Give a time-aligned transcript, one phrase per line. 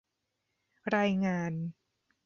[0.95, 1.53] รายงาน